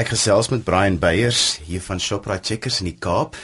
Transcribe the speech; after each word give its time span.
Ek 0.00 0.14
gesels 0.14 0.48
met 0.48 0.62
Brian 0.64 0.94
Beyers 0.96 1.58
hier 1.66 1.82
van 1.84 1.98
Shoprite 2.00 2.46
Checkers 2.48 2.78
in 2.80 2.86
die 2.88 2.96
Kaap. 3.04 3.34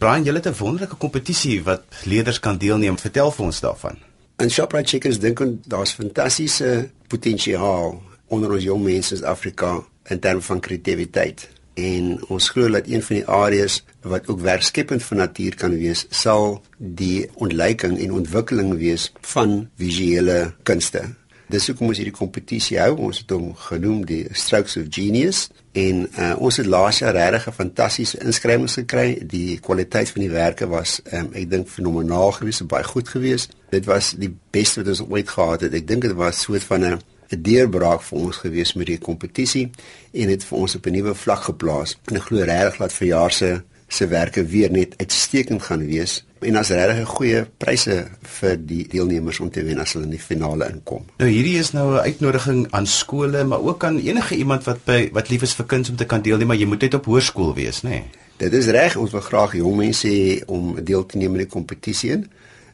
Brian, 0.00 0.24
julle 0.24 0.40
het 0.40 0.46
'n 0.48 0.56
wonderlike 0.56 0.96
kompetisie 0.96 1.62
wat 1.62 1.82
leerders 2.04 2.40
kan 2.40 2.56
deelneem. 2.56 2.96
Vertel 2.98 3.30
vir 3.30 3.44
ons 3.44 3.60
daarvan. 3.60 3.96
In 4.38 4.50
Shoprite 4.50 4.88
Checkers 4.88 5.18
dink 5.18 5.40
ons 5.40 5.58
daar's 5.66 5.92
fantastiese 5.92 6.90
potensiaal 7.08 8.02
onder 8.26 8.52
ons 8.52 8.62
jong 8.62 8.82
mense 8.82 9.14
in 9.14 9.24
Afrika 9.24 9.84
in 10.08 10.18
terme 10.18 10.40
van 10.40 10.60
kreatiwiteit. 10.60 11.48
En 11.74 12.24
ons 12.28 12.48
glo 12.48 12.70
dat 12.70 12.86
een 12.86 13.02
van 13.02 13.16
die 13.16 13.26
areas 13.26 13.84
wat 14.00 14.28
ook 14.28 14.40
werkskepend 14.40 15.02
vir 15.02 15.16
natuur 15.16 15.54
kan 15.56 15.78
wees, 15.78 16.06
sal 16.10 16.62
die 16.78 17.28
ontleiking 17.34 17.98
en 17.98 18.12
ontwikkeling 18.12 18.78
wees 18.78 19.12
van 19.20 19.68
visuele 19.76 20.54
kunste. 20.62 21.04
Dis 21.48 21.64
hoekom 21.70 21.88
ons 21.88 21.96
hierdie 21.96 22.12
kompetisie 22.12 22.76
hou. 22.76 22.90
Ons 23.06 23.22
het 23.22 23.30
hom 23.32 23.54
genoem 23.56 24.02
die 24.08 24.26
Strokes 24.36 24.76
of 24.76 24.90
Genius 24.92 25.46
en 25.78 26.02
uh, 26.04 26.34
ons 26.44 26.58
het 26.60 26.66
laas 26.68 26.98
jaar 27.00 27.16
regtig 27.16 27.46
'n 27.48 27.56
fantastiese 27.56 28.20
inskrywings 28.20 28.76
gekry. 28.82 29.16
Die 29.24 29.56
kwaliteit 29.56 30.12
van 30.12 30.22
die 30.26 30.30
werke 30.30 30.68
was 30.68 31.00
um, 31.12 31.30
ek 31.32 31.48
dink 31.50 31.68
fenomenaal 31.68 32.32
geweest, 32.36 32.66
baie 32.68 32.84
goed 32.84 33.08
geweest. 33.08 33.56
Dit 33.70 33.88
was 33.88 34.12
die 34.12 34.34
beste 34.50 34.82
wat 34.82 34.92
ons 34.92 35.08
ooit 35.08 35.28
gehad 35.28 35.64
het. 35.64 35.72
Ek 35.72 35.88
dink 35.88 36.02
dit 36.02 36.12
was 36.12 36.42
so 36.44 36.52
'n 36.52 36.60
van 36.60 36.84
'n 36.84 37.00
'n 37.32 37.42
deurbraak 37.42 38.02
vir 38.02 38.18
ons 38.18 38.36
gewees 38.36 38.74
met 38.74 38.86
die 38.86 38.98
kompetisie 38.98 39.70
en 40.12 40.28
dit 40.28 40.44
vir 40.44 40.58
ons 40.58 40.74
op 40.74 40.86
'n 40.86 40.92
nuwe 40.92 41.14
vlak 41.14 41.42
geplaas. 41.48 41.96
En 42.10 42.16
ek 42.16 42.22
glo 42.28 42.44
regtig 42.44 42.76
dat 42.76 42.92
vir 42.92 43.06
jaar 43.08 43.32
se 43.32 43.62
se 43.88 44.06
werke 44.06 44.44
weer 44.44 44.70
net 44.70 44.94
uitstekend 44.98 45.62
gaan 45.62 45.86
wees 45.86 46.24
en 46.40 46.56
as 46.56 46.70
regtig 46.70 46.98
'n 46.98 47.04
goeie 47.04 47.46
pryse 47.58 47.96
vir 48.40 48.56
die 48.66 48.86
deelnemers 48.88 49.40
om 49.40 49.50
te 49.50 49.62
wen 49.64 49.78
as 49.78 49.92
hulle 49.92 50.04
in 50.04 50.10
die 50.10 50.26
finale 50.30 50.68
inkom. 50.70 51.04
Nou 51.18 51.30
hierdie 51.30 51.58
is 51.58 51.72
nou 51.72 51.94
'n 51.94 52.04
uitnodiging 52.04 52.66
aan 52.70 52.86
skole, 52.86 53.44
maar 53.44 53.60
ook 53.60 53.84
aan 53.84 53.98
enige 53.98 54.36
iemand 54.36 54.64
wat 54.64 54.84
by 54.84 55.08
wat 55.12 55.28
lief 55.28 55.42
is 55.42 55.54
vir 55.54 55.66
kinders 55.66 55.90
om 55.90 55.96
te 55.96 56.04
kan 56.04 56.22
deelneem, 56.22 56.46
maar 56.46 56.56
jy 56.56 56.66
moet 56.66 56.80
net 56.80 56.94
op 56.94 57.04
hoërskool 57.04 57.54
wees, 57.54 57.82
nê? 57.82 57.88
Nee? 57.88 58.04
Dit 58.36 58.52
is 58.52 58.66
reg, 58.66 58.96
ons 58.96 59.10
wil 59.10 59.20
graag 59.20 59.52
jong 59.52 59.76
mense 59.76 60.08
hê 60.08 60.42
om 60.46 60.84
deel 60.84 61.06
te 61.06 61.18
neem 61.18 61.32
aan 61.32 61.38
die 61.42 61.46
kompetisie 61.46 62.10
in, 62.10 62.28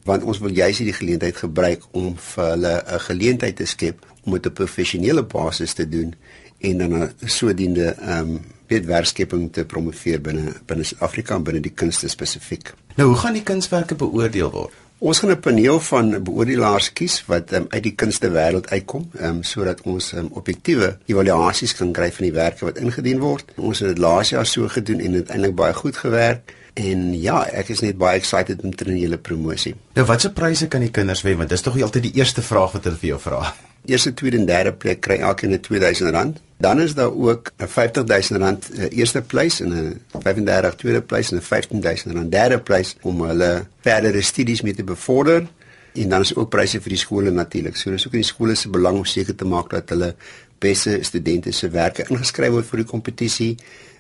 want 0.05 0.23
ons 0.23 0.39
wil 0.39 0.53
juis 0.53 0.79
hierdie 0.79 0.97
geleentheid 0.97 1.37
gebruik 1.37 1.83
om 1.93 2.17
vir 2.17 2.51
hulle 2.51 2.83
'n 2.87 3.01
geleentheid 3.01 3.57
te 3.57 3.65
skep 3.67 4.07
om 4.25 4.33
dit 4.33 4.47
op 4.47 4.55
professionele 4.55 5.23
basis 5.23 5.73
te 5.73 5.89
doen 5.89 6.15
en 6.61 6.79
dan 6.79 7.11
sodoende 7.25 7.95
ehm 7.95 8.19
um, 8.19 8.41
weet 8.75 8.89
werkskeping 8.91 9.51
te 9.55 9.65
promoveer 9.69 10.23
binne 10.23 10.55
binne 10.69 10.87
Suid-Afrika 10.87 11.39
en 11.39 11.45
binne 11.47 11.63
die 11.65 11.75
kunste 11.75 12.11
spesifiek. 12.13 12.73
Nou, 12.99 13.13
hoe 13.13 13.21
gaan 13.23 13.37
die 13.39 13.45
kunswerke 13.47 13.97
beoordeel 13.99 14.51
word? 14.55 14.81
Ons 15.05 15.21
gaan 15.21 15.31
'n 15.31 15.41
paneel 15.41 15.81
van 15.81 16.23
beoordelaars 16.25 16.93
kies 16.93 17.25
wat 17.27 17.53
um, 17.53 17.67
uit 17.69 17.83
die 17.83 17.95
kunste 17.95 18.31
wêreld 18.31 18.71
uitkom, 18.71 19.11
um, 19.21 19.43
sodat 19.43 19.83
ons 19.83 20.13
um, 20.13 20.29
objektiewe 20.33 20.97
evaluasies 21.07 21.75
kan 21.75 21.93
kry 21.93 22.11
van 22.13 22.25
die 22.25 22.33
werke 22.33 22.65
wat 22.65 22.79
ingedien 22.79 23.21
word. 23.21 23.53
Ons 23.57 23.79
het 23.79 23.89
dit 23.89 23.99
laas 23.99 24.31
jaar 24.31 24.47
so 24.47 24.69
gedoen 24.69 25.01
en 25.01 25.13
dit 25.13 25.29
eintlik 25.29 25.55
baie 25.55 25.75
goed 25.75 25.97
gewerk. 25.97 26.55
En 26.75 27.21
ja, 27.21 27.45
ek 27.53 27.69
is 27.69 27.81
net 27.81 27.99
baie 27.99 28.17
excited 28.19 28.63
om 28.63 28.75
te 28.75 28.85
doen 28.85 28.99
julle 28.99 29.19
promosie. 29.19 29.75
Nou, 29.95 30.07
watse 30.07 30.33
pryse 30.33 30.69
kan 30.69 30.81
die 30.81 30.91
kinders 30.91 31.23
wen? 31.23 31.37
Want 31.37 31.49
dis 31.49 31.63
tog 31.63 31.83
altyd 31.83 32.03
die 32.03 32.17
eerste 32.23 32.43
vraag 32.43 32.73
wat 32.73 32.85
hulle 32.85 32.99
vir 32.99 33.09
jou 33.09 33.21
vra 33.21 33.55
eerste, 33.85 34.15
tweede 34.15 34.37
en 34.37 34.47
derde 34.47 34.73
plek 34.73 35.01
kry 35.01 35.17
elkeen 35.17 35.51
'n 35.51 35.61
R2000. 35.61 36.41
Dan 36.65 36.81
is 36.81 36.95
daar 36.95 37.13
ook 37.13 37.53
'n 37.57 37.65
R50000 37.65 38.89
eerste 38.89 39.23
plek 39.23 39.53
en 39.53 39.71
'n 39.73 40.01
35 40.21 40.75
tweede 40.75 41.03
plek 41.03 41.31
en 41.31 41.37
'n 41.37 41.43
R15000 41.43 42.29
derde 42.29 42.59
plek 42.59 42.87
om 43.01 43.23
hulle 43.23 43.67
verdere 43.81 44.23
studies 44.23 44.63
mee 44.63 44.75
te 44.75 44.85
bevorder. 44.85 45.47
En 45.93 46.09
dan 46.09 46.21
is 46.21 46.35
ook 46.35 46.49
pryse 46.49 46.81
vir 46.81 46.89
die 46.89 46.99
skole 46.99 47.31
natuurlik. 47.31 47.77
So 47.77 47.91
dis 47.91 48.07
ook 48.07 48.13
in 48.13 48.19
die 48.19 48.29
skole 48.29 48.55
se 48.55 48.69
belang 48.69 48.97
om 48.97 49.05
seker 49.05 49.35
te 49.35 49.45
maak 49.45 49.71
dat 49.71 49.89
hulle 49.89 50.15
beste 50.59 50.99
studente 51.01 51.51
se 51.51 51.69
werke 51.69 52.05
ingeskryf 52.09 52.51
word 52.51 52.67
vir 52.67 52.79
die 52.79 52.89
kompetisie 52.89 53.57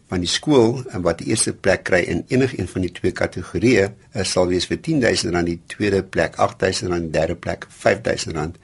van 0.08 0.18
die 0.20 0.28
skool 0.28 0.82
en 0.90 1.02
wat 1.02 1.18
die 1.18 1.26
eerste 1.26 1.52
plek 1.52 1.82
kry 1.82 2.00
in 2.00 2.24
enigiets 2.28 2.70
van 2.70 2.80
die 2.80 2.92
twee 2.92 3.12
kategorieë 3.12 3.92
sal 4.22 4.46
wees 4.46 4.66
vir 4.66 4.78
R10000, 4.78 5.44
die 5.44 5.60
tweede 5.66 6.02
plek 6.02 6.36
R8000 6.36 6.92
en 6.92 7.00
die 7.00 7.10
derde 7.10 7.34
plek 7.34 7.66
R5000 7.70 8.58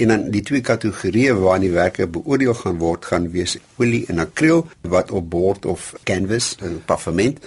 en 0.00 0.08
dan 0.08 0.28
die 0.32 0.42
twee 0.42 0.64
kategorieë 0.64 1.34
waarin 1.38 1.66
die 1.66 1.74
werke 1.74 2.06
beoordeel 2.08 2.54
gaan 2.54 2.78
word 2.80 3.04
gaan 3.10 3.28
wees 3.34 3.58
olie 3.76 4.04
en 4.08 4.22
akriel 4.24 4.64
wat 4.80 5.10
op 5.10 5.28
bord 5.30 5.66
of 5.66 5.92
canvas 6.08 6.54
en 6.64 6.80
pavement 6.88 7.38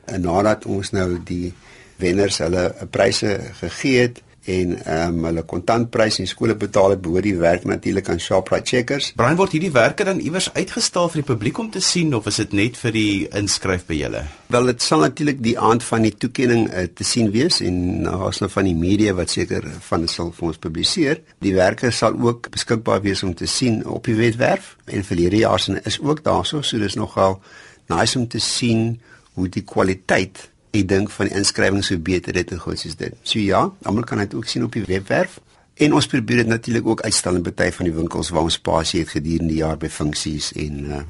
En 0.07 0.23
nadat 0.23 0.67
ons 0.67 0.91
nou 0.91 1.19
die 1.25 1.53
wenners 1.97 2.39
hulle 2.39 2.75
pryse 2.91 3.41
gegee 3.61 4.01
het, 4.01 4.23
en 4.45 4.75
ehm 4.85 5.19
um, 5.19 5.25
hulle 5.29 5.43
kontantprys 5.47 6.19
en 6.19 6.27
skole 6.27 6.55
betaal 6.59 6.97
het 6.97 7.03
behoort 7.03 7.27
die 7.27 7.37
werk 7.39 7.65
natuurlik 7.65 8.09
aan 8.11 8.21
Shoprite 8.21 8.67
Checkers. 8.67 9.13
Brian 9.17 9.39
word 9.39 9.55
hierdie 9.55 9.71
werke 9.73 10.05
dan 10.05 10.19
iewers 10.19 10.49
uitgestal 10.55 11.09
vir 11.13 11.23
die 11.23 11.29
publiek 11.29 11.59
om 11.63 11.71
te 11.71 11.81
sien 11.81 12.15
of 12.15 12.27
is 12.27 12.41
dit 12.43 12.57
net 12.59 12.77
vir 12.81 12.97
die 12.97 13.29
inskryf 13.39 13.87
by 13.87 14.01
julle? 14.01 14.25
Wel 14.53 14.73
dit 14.73 14.83
sal 14.83 15.07
natuurlik 15.07 15.43
die 15.45 15.55
aand 15.59 15.87
van 15.87 16.03
die 16.09 16.15
toekenning 16.25 16.67
uh, 16.69 16.89
te 16.91 17.07
sien 17.07 17.31
wees 17.31 17.61
en 17.63 18.03
daar's 18.09 18.43
nou 18.43 18.51
van 18.51 18.67
die 18.67 18.77
media 18.77 19.15
wat 19.15 19.31
seker 19.31 19.69
van 19.89 20.09
sal 20.11 20.33
vir 20.35 20.51
ons 20.51 20.63
publiseer. 20.67 21.23
Die 21.45 21.55
werke 21.55 21.93
sal 21.95 22.19
ook 22.19 22.51
beskikbaar 22.51 23.03
wees 23.07 23.23
om 23.23 23.35
te 23.39 23.47
sien 23.47 23.85
op 23.87 24.11
die 24.11 24.19
webwerf 24.19 24.75
en 24.87 25.07
verlede 25.07 25.45
jaar 25.45 25.61
se 25.61 25.79
is 25.87 26.01
ook 26.01 26.25
daarso, 26.25 26.63
so 26.63 26.79
dis 26.79 26.99
nogal 26.99 27.41
nice 27.89 28.19
om 28.19 28.27
te 28.29 28.41
sien 28.41 29.01
hoe 29.35 29.49
die 29.49 29.65
kwaliteit 29.65 30.52
ek 30.73 30.89
dink 30.89 31.11
van 31.13 31.29
die 31.29 31.37
inskrywings 31.37 31.91
so 31.93 32.01
beter 32.01 32.33
dit 32.33 32.53
en 32.53 32.61
goed 32.61 32.81
soos 32.81 32.97
dit. 32.97 33.17
So 33.23 33.39
ja, 33.39 33.67
almal 33.85 34.07
kan 34.09 34.23
dit 34.25 34.35
ook 34.35 34.49
sien 34.49 34.65
op 34.65 34.73
die 34.73 34.85
webwerf. 34.89 35.39
En 35.75 35.93
ons 35.97 36.07
probeer 36.07 36.43
dit 36.43 36.47
natuurlik 36.47 36.87
ook 36.87 37.01
uitstal 37.01 37.39
in 37.39 37.45
baie 37.45 37.73
van 37.73 37.89
die 37.89 37.95
winkels 37.95 38.31
waar 38.33 38.49
ons 38.49 38.61
spasie 38.61 39.01
het 39.01 39.13
gedurende 39.13 39.53
die 39.53 39.61
jaar 39.63 39.77
by 39.81 39.89
funksies 39.89 40.53
en 40.53 40.85
uh 40.85 41.03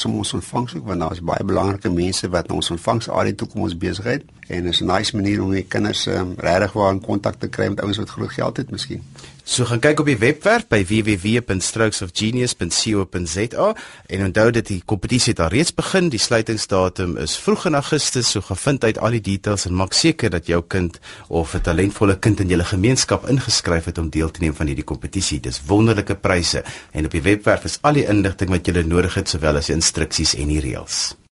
som 0.00 0.14
ons 0.16 0.32
ontvangs 0.32 0.74
ook 0.76 0.86
want 0.86 1.00
daar 1.00 1.12
is 1.12 1.20
baie 1.20 1.44
belangrike 1.44 1.90
mense 1.92 2.28
wat 2.32 2.48
na 2.48 2.54
ons 2.54 2.70
ontvangsarea 2.70 3.34
toe 3.36 3.48
kom 3.50 3.66
ons 3.66 3.76
besigheid 3.76 4.24
en 4.50 4.66
is 4.66 4.80
'n 4.80 4.86
nice 4.86 5.16
manier 5.16 5.42
om 5.42 5.50
die 5.50 5.66
kinders 5.68 6.06
um, 6.06 6.34
regtig 6.36 6.72
waar 6.72 6.92
in 6.92 7.00
kontak 7.00 7.34
te 7.38 7.48
kry 7.48 7.68
met 7.68 7.80
ouens 7.80 7.96
wat 7.96 8.10
groot 8.10 8.32
geld 8.32 8.56
het 8.56 8.70
miskien. 8.70 9.02
So 9.50 9.66
gaan 9.66 9.80
kyk 9.82 9.98
op 9.98 10.06
die 10.06 10.20
webwerf 10.20 10.68
by 10.70 10.78
www.strokesofgenius.co.za 10.86 13.74
en 14.06 14.24
onthou 14.24 14.50
dat 14.54 14.66
die 14.68 14.82
kompetisie 14.86 15.34
daar 15.34 15.50
reeds 15.50 15.74
begin. 15.74 16.06
Die 16.12 16.20
sluitingsdatum 16.22 17.16
is 17.18 17.34
vroeg 17.34 17.66
in 17.66 17.74
Augustus. 17.74 18.30
So 18.30 18.40
gaan 18.46 18.56
vind 18.56 18.84
uit 18.84 18.98
al 18.98 19.10
die 19.18 19.26
details 19.32 19.66
en 19.66 19.74
maak 19.74 19.92
seker 19.92 20.30
dat 20.30 20.46
jou 20.46 20.62
kind 20.62 21.00
of 21.28 21.54
'n 21.54 21.60
talentvolle 21.60 22.18
kind 22.18 22.40
in 22.40 22.48
julle 22.48 22.64
gemeenskap 22.64 23.28
ingeskryf 23.28 23.84
het 23.84 23.98
om 23.98 24.10
deel 24.10 24.30
te 24.30 24.40
neem 24.40 24.54
van 24.54 24.66
hierdie 24.66 24.84
kompetisie. 24.84 25.40
Dis 25.40 25.62
wonderlike 25.66 26.14
pryse 26.14 26.64
en 26.92 27.04
op 27.04 27.10
die 27.10 27.22
webwerf 27.22 27.64
is 27.64 27.78
al 27.80 27.92
die 27.92 28.06
inligting 28.06 28.50
wat 28.50 28.66
jy 28.66 28.82
nodig 28.82 29.14
het 29.14 29.28
sowel 29.28 29.56
as 29.56 29.66
die 29.66 29.74
instruksies 29.74 30.34
en 30.34 30.48
die 30.48 30.60
reëls. 30.60 31.19